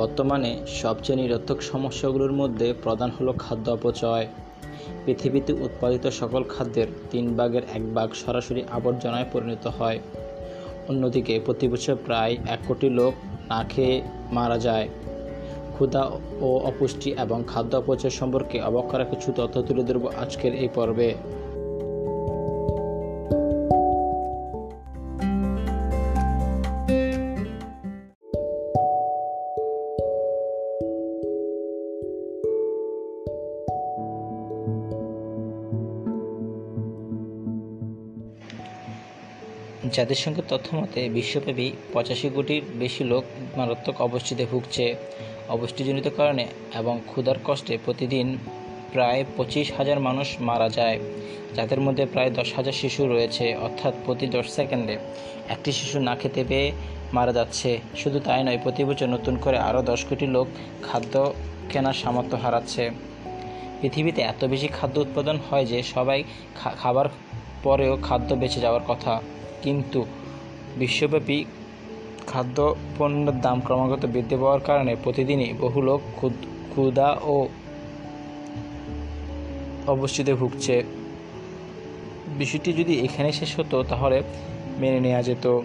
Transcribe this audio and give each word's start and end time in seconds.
বর্তমানে 0.00 0.50
সবচেয়ে 0.82 1.20
নিরর্থক 1.22 1.58
সমস্যাগুলোর 1.62 2.32
মধ্যে 2.32 2.74
প্রধান 2.82 3.10
হলো 3.20 3.32
খাদ্য 3.38 3.70
অপচয়। 3.70 4.26
পৃথিবীতে 5.04 5.52
উৎপাদিত 5.52 6.06
সকল 6.06 6.42
খাদ্যের 6.44 6.86
তিন 7.10 7.36
ভাগের 7.36 7.62
এক 7.74 7.94
ভাগ 7.94 8.08
সরাসরি 8.14 8.62
আবর্জনায় 8.70 9.24
পরিণত 9.32 9.66
হয়। 9.66 9.98
অন্যদিকে 10.88 11.40
প্রতি 11.44 11.68
বছর 11.68 11.96
প্রায় 12.06 12.36
এক 12.48 12.58
কোটি 12.68 12.88
লোক 12.90 13.14
না 13.48 13.64
খেয়ে 13.68 14.02
মারা 14.32 14.58
যায়। 14.58 14.88
ক্ষুধা 15.72 16.02
ও 16.40 16.48
অপুষ্টি 16.64 17.10
এবং 17.10 17.44
খাদ্য 17.46 17.76
অপচয় 17.76 18.10
সম্পর্কে 18.10 18.62
অবাক 18.62 18.84
করা 18.84 19.04
কিছু 19.04 19.32
তথ্য 19.36 19.62
তুলে 19.62 19.82
ধরব 19.82 20.04
আজকের 20.06 20.54
এই 20.54 20.68
পর্বে। 20.74 21.14
জাতিসংঘের 39.92 40.42
তথ্যমতে 40.48 41.08
বিশ্বব্যাপী 41.08 41.70
পঁচাশি 41.92 42.30
কোটির 42.34 42.62
বেশি 42.78 43.04
লোক 43.04 43.24
মারাত্মক 43.56 44.00
অপুষ্টিতে 44.00 44.46
ভুগছে। 44.50 44.94
অপুষ্টিজনিত 45.48 46.08
কারণে 46.16 46.46
এবং 46.74 47.00
ক্ষুধার 47.06 47.34
কষ্টে 47.44 47.78
প্রতিদিন 47.84 48.38
প্রায় 48.92 49.24
পঁচিশ 49.36 49.72
হাজার 49.72 50.00
মানুষ 50.00 50.28
মারা 50.40 50.68
যায়। 50.68 50.98
যাদের 51.54 51.80
মধ্যে 51.80 52.06
প্রায় 52.06 52.30
দশ 52.30 52.54
হাজার 52.54 52.72
শিশু 52.72 53.08
রয়েছে, 53.08 53.56
অর্থাৎ 53.56 53.94
প্রতি 54.06 54.26
দশ 54.26 54.46
সেকেন্ডে 54.48 54.96
একটি 55.48 55.72
শিশু 55.72 56.00
না 56.00 56.16
খেতে 56.16 56.44
পেয়ে 56.48 56.72
মারা 57.12 57.32
যাচ্ছে। 57.32 57.78
শুধু 57.96 58.20
তাই 58.20 58.44
নয়, 58.44 58.58
প্রতি 58.62 58.84
বছর 58.84 59.06
নতুন 59.06 59.36
করে 59.36 59.58
আরও 59.58 59.82
দশ 59.82 60.04
কোটি 60.04 60.26
লোক 60.26 60.46
খাদ্য 60.82 61.32
কেনার 61.68 61.92
সামর্থ্য 61.92 62.36
হারাচ্ছে। 62.36 62.90
পৃথিবীতে 63.80 64.22
এত 64.22 64.44
বেশি 64.44 64.68
খাদ্য 64.68 65.00
উৎপাদন 65.00 65.38
হয় 65.50 65.66
যে 65.66 65.82
সবাই 65.82 66.24
খাবার 66.54 67.06
পরেও 67.62 67.98
খাদ্য 68.02 68.34
বেঁচে 68.34 68.60
যাওয়ার 68.60 68.80
কথা। 68.88 69.20
কিন্তু 69.62 70.06
বিশ্বব্যাপী 70.76 71.44
খাদ্য 72.26 72.74
পণ্যের 72.98 73.40
দাম 73.40 73.60
ক্রমাগত 73.60 74.06
বৃদ্ধি 74.06 74.36
পাওয়ার 74.36 74.60
কারণে 74.60 74.96
প্রতিদিনই 75.02 75.52
বহু 75.52 75.82
লোক 75.82 76.00
ক্ষুদ- 76.14 76.46
ও 77.22 77.48
অবস্থিতে 79.86 80.34
ভুগছে। 80.34 80.82
বিষয়টি 82.38 82.72
যদি 82.72 83.00
এখানে 83.00 83.32
শেষ 83.32 83.60
হতো, 83.60 83.82
তাহলে 83.82 84.22
মেনে 84.78 85.00
নেওয়া 85.00 85.22
যেত। 85.22 85.60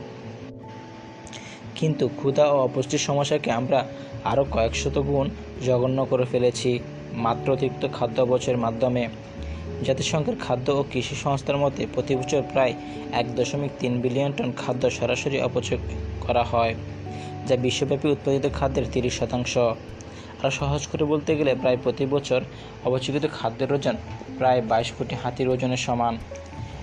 কিন্তু 1.75 2.07
ক্ষুধা 2.07 2.45
ও 2.45 2.57
অপুষ্টির 2.57 2.99
সমস্যাকে 2.99 3.52
আমরা 3.52 3.87
আরও 4.23 4.45
কয়েকশত 4.52 5.02
গুণ 5.02 5.30
জঘন্য 5.65 6.05
করে 6.05 6.25
ফেলেছি। 6.25 6.80
মাত্র 7.13 7.53
অতিরিক্ত 7.53 7.87
খাদ্য 7.93 8.21
মাধ্যমে 8.57 9.07
জাতিসংঘের 9.88 10.35
খাদ্য 10.35 10.71
ও 10.71 10.83
কৃষি 10.91 11.16
সংস্থার 11.16 11.58
মতে, 11.58 11.88
প্রতি 11.94 12.16
বছর 12.16 12.41
প্রায় 12.53 12.73
এক 13.11 13.35
দশমিক 13.35 13.71
তিন 13.80 14.02
বিলিয়ন 14.02 14.31
টন 14.31 14.52
খাদ্য 14.52 14.83
সরাসরি 14.91 15.41
অপচয় 15.41 15.80
করা 16.21 16.44
হয়, 16.44 16.73
যা 17.47 17.55
বিশ্বব্যাপী 17.55 18.08
উৎপাদিত 18.08 18.45
খাদ্যের 18.53 18.86
তিরিশ 18.91 19.13
শতাংশ। 19.19 19.58
আর 20.43 20.52
সহজ 20.52 20.88
করে 20.88 21.03
বলতে 21.03 21.31
গেলে, 21.36 21.55
প্রায় 21.55 21.77
প্রতি 21.83 22.05
বছর 22.05 22.41
অবচয়িত 22.86 23.25
খাদ্যের 23.33 23.73
ওজন 23.73 23.95
প্রায় 24.38 24.61
বাইশ 24.61 24.91
কোটি 24.91 25.16
হাতির 25.23 25.49
ওজনের 25.49 25.77
সমান। 25.77 26.17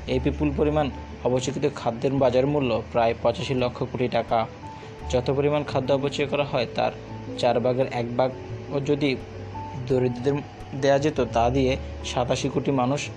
এই 0.07 0.19
বিপুল 0.19 0.51
পরিমাণ 0.57 0.91
অবচয়িত 1.25 1.65
খাদ্যের 1.75 2.13
বাজার 2.13 2.47
মূল্য 2.47 2.83
প্রায় 2.93 3.15
পঁচাশি 3.23 3.55
লক্ষ 3.55 3.83
কোটি 3.83 4.09
টাকা। 4.09 4.47
যত 5.11 5.31
পরিমাণ 5.31 5.65
খাদ্য 5.65 5.93
অপচয় 5.93 6.27
করা 6.27 6.45
হয়, 6.45 6.67
তার 6.75 6.93
চার 7.39 7.61
ভাগের 7.61 7.87
এক 7.93 8.17
ভাগ 8.17 8.31
ও 8.73 8.81
যদি 8.81 9.17
দরিদ্রদের 9.89 10.35
দেওয়া 10.81 10.99
যেত, 10.99 11.21
তা 11.33 11.51
দিয়ে 11.51 11.77
সাতাশি 12.05 12.49
কোটি 12.49 12.71
মানুষ 12.71 13.09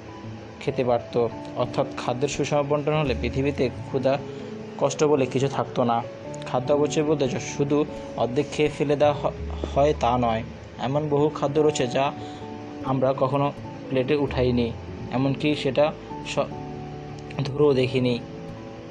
খেতে 0.60 0.84
পারত। 0.84 1.28
অর্থাৎ 1.56 1.86
খাদ্যের 1.98 2.30
সুষম 2.30 2.66
বন্টন 2.70 2.94
হলে 2.94 3.16
পৃথিবীতে 3.22 3.70
ক্ষুধা, 3.70 4.18
কষ্ট 4.78 5.04
বলে 5.04 5.26
কিছু 5.26 5.48
থাকতো 5.48 5.84
না। 5.84 6.04
খাদ্য 6.48 6.74
অপচয় 6.74 7.04
বলতে 7.04 7.30
শুধু 7.30 7.86
অর্ধেক 8.18 8.46
খেয়ে 8.52 8.70
ফেলে 8.70 8.96
দেওয়া 8.96 9.32
হয় 9.76 9.94
তা 10.00 10.18
নয়। 10.18 10.44
এমন 10.80 11.10
বহু 11.10 11.30
খাদ্য 11.30 11.60
রয়েছে 11.60 11.88
যা 11.88 12.12
আমরা 12.86 13.14
কখনো 13.18 13.54
প্লেটে 13.90 14.16
উঠাইনি। 14.16 14.72
এমনকি 15.12 15.56
সেটা 15.56 15.94
ধরেও 17.44 17.74
দেখিনি। 17.74 18.20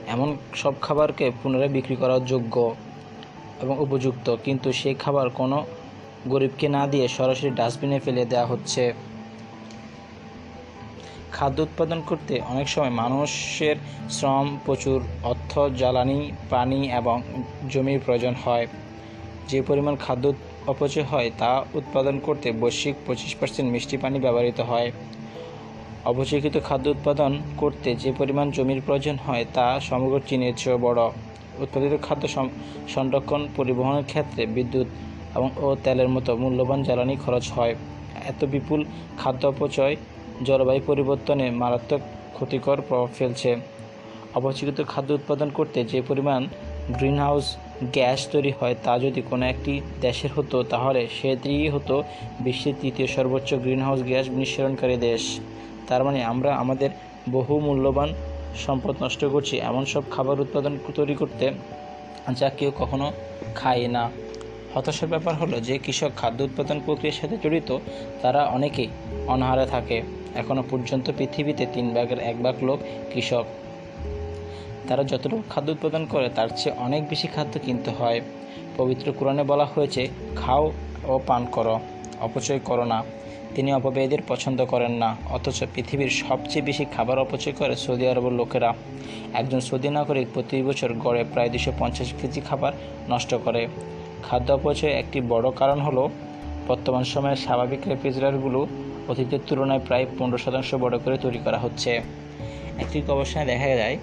এমন 0.07 0.37
সব 0.55 0.75
খাবারকে 0.81 1.31
পুনরায় 1.43 1.69
বিক্রি 1.69 1.97
করার 1.97 2.25
যোগ্য 2.25 2.75
এবং 3.63 3.79
উপযুক্ত। 3.79 4.37
কিন্তু 4.45 4.73
সেই 4.73 4.95
খাবার 4.95 5.31
কোনো 5.31 5.67
গরিবকে 6.29 6.69
না 6.69 6.87
দিয়ে 6.87 7.09
সরাসরি 7.09 7.51
ডাস্টবিনে 7.51 7.99
ফেলে 7.99 8.25
দেওয়া 8.25 8.47
হচ্ছে। 8.47 8.93
খাদ্য 11.33 11.63
উৎপাদন 11.63 12.03
করতে 12.07 12.41
অনেক 12.41 12.69
সময় 12.69 12.91
মানুষের 12.91 13.77
শ্রম, 14.11 14.59
প্রচুর 14.65 15.03
অর্থ, 15.23 15.59
জ্বালানি, 15.59 16.33
পানি 16.51 16.81
এবং 16.93 17.23
জমির 17.71 18.01
প্রয়োজন 18.07 18.35
হয়। 18.45 18.67
যে 19.49 19.63
পরিমাণ 19.63 19.97
খাদ্য 19.97 20.33
অপচয় 20.67 21.05
হয় 21.05 21.31
তা 21.39 21.65
উৎপাদন 21.75 22.19
করতে 22.19 22.53
বৈশ্বিক 22.53 22.95
পঁচিশ 23.07 23.37
পার্সেন্ট 23.41 23.73
মিষ্টি 23.73 23.97
পানি 23.97 24.19
ব্যবহৃত 24.21 24.61
হয়। 24.61 24.93
অবচয়কৃত 26.05 26.57
খাদ্য 26.65 26.89
উৎপাদন 26.89 27.39
করতে 27.57 27.95
যে 27.95 28.13
পরিমাণ 28.19 28.51
জমির 28.51 28.83
প্রয়োজন 28.87 29.17
হয় 29.27 29.45
তা 29.55 29.81
সমগ্র 29.81 30.21
চীনের 30.29 30.53
চেয়েও 30.57 30.79
বড়। 30.79 31.11
উৎপাদিত 31.59 32.03
খাদ্য 32.03 32.29
সংরক্ষণ 32.89 33.49
পরিবহনের 33.57 34.05
ক্ষেত্রে 34.05 34.47
বিদ্যুৎ 34.47 34.87
এবং 35.37 35.51
ও 35.57 35.77
তেলের 35.85 36.09
মতো 36.09 36.37
মূল্যবান 36.37 36.83
জ্বালানি 36.83 37.17
খরচ 37.17 37.53
হয়। 37.53 37.75
এত 38.25 38.45
বিপুল 38.45 38.85
খাদ্য 39.19 39.47
অপচয় 39.47 39.97
জলবায়ু 40.45 40.83
পরিবর্তনে 40.87 41.51
মারাত্মক 41.51 42.01
ক্ষতিকর 42.35 42.79
প্রভাব 42.89 43.09
ফেলছে। 43.19 43.57
অবচয়িত 44.35 44.79
খাদ্য 44.89 45.11
উৎপাদন 45.13 45.49
করতে 45.51 45.85
যে 45.85 46.03
পরিমাণ 46.09 46.47
গ্রিনহাউস 46.91 47.57
গ্যাস 47.93 48.29
তৈরি 48.33 48.53
হয় 48.61 48.75
তা 48.85 48.99
যদি 48.99 49.23
কোনো 49.31 49.45
একটি 49.47 49.81
দেশের 50.01 50.31
হতো, 50.37 50.63
তাহলে 50.63 51.09
সেটি 51.21 51.69
হতো 51.69 52.03
বিশ্বের 52.41 52.75
তৃতীয় 52.81 53.09
সর্বোচ্চ 53.09 53.55
গ্রিনহাউস 53.55 54.01
গ্যাস 54.03 54.27
নিঃসরণকারী 54.29 54.97
দেশ। 54.97 55.41
তার 55.89 56.05
মানে 56.05 56.25
আমরা 56.25 56.51
আমাদের 56.55 56.91
বহু 57.31 57.61
মূল্যবান 57.61 58.09
সম্পদ 58.67 58.95
নষ্ট 59.03 59.25
করছি। 59.25 59.55
এমন 59.59 59.85
সব 59.85 60.03
খাবার 60.11 60.41
উৎপাদন 60.41 60.73
তৈরি 60.95 61.15
করতে 61.15 61.47
যা 62.35 62.49
কেউ 62.51 62.71
কখনো 62.77 63.13
খায় 63.55 63.89
না। 63.89 64.11
হতাশার 64.75 65.09
ব্যাপার 65.09 65.35
হলো 65.35 65.61
যে 65.61 65.79
কৃষক 65.79 66.11
খাদ্য 66.17 66.43
উৎপাদন 66.43 66.81
প্রক্রিয়ার 66.85 67.21
সাথে 67.21 67.37
জড়িত, 67.45 67.79
তারা 68.23 68.45
অনেকেই 68.45 68.89
অনাহারে 69.27 69.67
থাকে। 69.67 70.03
এখনও 70.35 70.65
পর্যন্ত 70.71 71.11
পৃথিবীতে 71.19 71.67
তিন 71.73 71.95
ভাগের 71.95 72.19
এক 72.19 72.43
ভাগ 72.43 72.65
লোক 72.65 72.79
কৃষক। 73.15 73.45
তারা 74.89 75.05
যতটুকু 75.05 75.43
খাদ্য 75.51 75.73
উৎপাদন 75.73 76.07
করে, 76.07 76.29
তার 76.29 76.49
চেয়ে 76.57 76.77
অনেক 76.79 77.09
বেশি 77.09 77.29
খাদ্য 77.29 77.61
কিনতে 77.61 77.91
হয়। 77.91 78.21
পবিত্র 78.77 79.13
কোরআনে 79.13 79.45
বলা 79.45 79.65
হয়েছে, 79.65 80.09
খাও 80.37 80.73
ও 81.05 81.21
পান 81.27 81.47
করো, 81.53 81.81
অপচয় 82.21 82.59
করো 82.59 82.85
না। 82.85 83.03
তিনি 83.55 83.73
অপব্যয়দের 83.75 84.19
পছন্দ 84.29 84.65
করেন 84.65 84.93
না, 84.93 85.17
অথচ 85.31 85.65
পৃথিবীর 85.75 86.11
সবচেয়ে 86.11 86.65
বেশি 86.65 86.85
খাবার 86.85 87.19
অপচয় 87.19 87.53
করে 87.53 87.77
সৌদি 87.77 88.09
আরবের 88.09 88.33
লোকেরা। 88.33 88.75
একজন 89.35 89.61
সৌদি 89.61 89.89
নাগরিক 89.89 90.29
প্রতি 90.35 90.63
বছর 90.63 90.93
গড়ে 90.93 91.25
প্রায় 91.33 91.49
দুশো 91.49 91.73
পঞ্চাশ 91.79 92.13
কেজি 92.23 92.41
খাবার 92.41 92.73
নষ্ট 93.09 93.35
করে। 93.35 93.67
খাদ্য 94.25 94.53
অপচয়ের 94.53 94.99
একটি 94.99 95.19
বড় 95.21 95.51
কারণ 95.51 95.81
হলো, 95.81 96.11
বর্তমান 96.69 97.05
সময়ে 97.05 97.37
স্বাভাবিক 97.37 97.81
রেফ্রিজারেটরগুলো 97.89 98.67
অতীতের 99.09 99.39
তুলনায় 99.47 99.83
প্রায় 99.87 100.07
পনেরো 100.19 100.39
শতাংশ 100.39 100.75
বড় 100.75 100.99
করে 100.99 101.17
তৈরি 101.19 101.41
করা 101.45 101.59
হচ্ছে। 101.59 101.91
একটি 102.79 103.03
গবেষণায় 103.07 103.47
দেখা 103.47 103.69
যায়, 103.77 103.97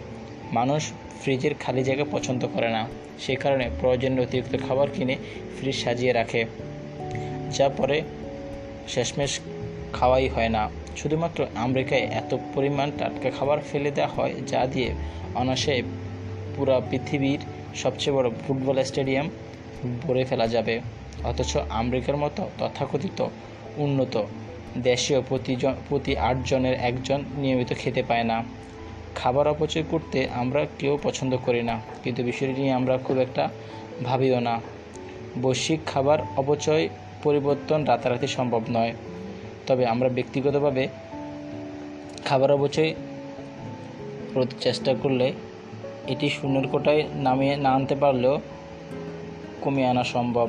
মানুষ 0.51 0.91
ফ্রিজের 1.21 1.53
খালি 1.59 1.83
জায়গা 1.83 2.06
পছন্দ 2.12 2.47
করে 2.53 2.69
না 2.69 2.88
সেই 3.19 3.35
কারণে 3.35 3.69
প্রয়োজনীয় 3.79 4.23
অতিরিক্ত 4.23 4.53
খাবার 4.68 4.88
কিনে 4.94 5.15
ফ্রিজ 5.56 5.77
সাজিয়ে 5.83 6.13
রাখে, 6.13 6.45
যা 7.51 7.69
পরে 7.69 8.01
শেষমেশ 8.88 9.39
খাওয়াই 9.94 10.27
হয় 10.27 10.50
না। 10.50 10.69
শুধুমাত্র 10.97 11.39
আমেরিকায় 11.56 12.01
এত 12.01 12.38
পরিমাণ 12.53 12.91
টাটকা 12.97 13.29
খাবার 13.29 13.59
ফেলে 13.71 13.91
দেওয়া 13.91 14.12
হয়, 14.15 14.33
যা 14.47 14.62
দিয়ে 14.65 14.89
অনায়াসে 15.35 15.75
পুরা 16.56 16.81
পৃথিবীর 16.89 17.39
সবচেয়ে 17.75 18.15
বড় 18.15 18.27
ফুটবল 18.41 18.83
স্টেডিয়াম 18.83 19.29
ভরে 20.01 20.23
ফেলা 20.23 20.47
যাবে। 20.47 20.79
অথচ 21.23 21.57
আমেরিকার 21.69 22.18
মতো 22.18 22.50
তথাকথিত 22.57 23.27
উন্নত 23.77 24.23
দেশীয় 24.77 25.21
প্রতিজন 25.21 25.73
প্রতি 25.89 26.18
আটজনের 26.18 26.73
একজন 26.73 27.23
নিয়মিত 27.35 27.68
খেতে 27.68 28.03
পায় 28.03 28.23
না। 28.23 28.44
খাবার 29.15 29.47
অপচয় 29.47 29.83
করতে 29.91 30.27
আমরা 30.33 30.65
কেউ 30.79 31.00
পছন্দ 31.03 31.38
করি 31.45 31.63
না। 31.63 31.79
কিন্তু 32.03 32.23
বিষয়টি 32.23 32.62
নিয়ে 32.62 32.73
আমরা 32.73 32.97
খুব 32.97 33.18
একটা 33.18 33.50
ভাবিও 34.03 34.39
না। 34.39 34.62
বৈশ্বিক 35.41 35.79
খাবার 35.85 36.19
অপচয় 36.38 36.89
পরিবর্তন 37.23 37.83
রাতারাতি 37.83 38.27
সম্ভব 38.27 38.62
নয়। 38.69 38.94
তবে 39.68 39.85
আমরা 39.85 40.09
ব্যক্তিগতভাবে 40.09 40.88
খাবার 42.25 42.51
অপচয় 42.51 42.94
রোধ 44.35 44.47
চেষ্টা 44.59 44.95
করলে 45.03 45.33
এটি 46.07 46.29
শূন্যের 46.29 46.68
কোটায় 46.68 47.03
নামিয়ে 47.13 47.56
না 47.57 47.69
আনতে 47.69 47.95
পারলেও 47.95 48.41
কমিয়ে 49.61 49.87
আনা 49.87 50.03
সম্ভব। 50.13 50.47